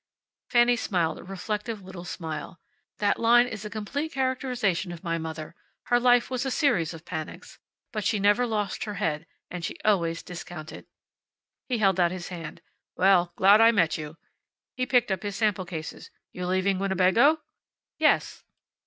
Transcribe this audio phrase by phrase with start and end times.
[0.49, 2.59] Fanny smiled a reflective little smile.
[2.97, 5.53] "That line is a complete characterization of my mother.
[5.83, 7.59] Her life was a series of panics.
[7.91, 9.27] But she never lost her head.
[9.51, 10.87] And she always discounted."
[11.67, 12.61] He held out his hand.
[12.97, 14.17] "Well, glad I met you."
[14.75, 16.09] He picked up his sample cases.
[16.31, 17.41] "You leaving Winnebago?"
[17.99, 18.43] "Yes."